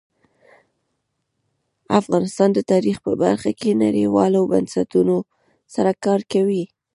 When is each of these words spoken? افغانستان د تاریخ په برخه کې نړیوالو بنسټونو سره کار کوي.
افغانستان 1.99 2.49
د 2.53 2.59
تاریخ 2.71 2.97
په 3.05 3.11
برخه 3.23 3.51
کې 3.59 3.79
نړیوالو 3.85 4.49
بنسټونو 4.51 5.15
سره 5.73 5.91
کار 6.05 6.21
کوي. 6.33 6.63